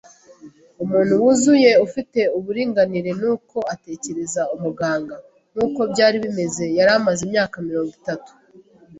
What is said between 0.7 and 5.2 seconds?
umuntu wuzuye ufite uburinganire; nuko atekereza umuganga.